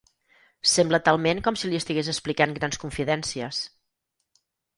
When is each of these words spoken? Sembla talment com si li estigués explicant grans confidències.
Sembla 0.69 0.99
talment 1.09 1.41
com 1.47 1.59
si 1.63 1.69
li 1.73 1.79
estigués 1.81 2.09
explicant 2.15 2.57
grans 2.57 2.81
confidències. 2.85 3.61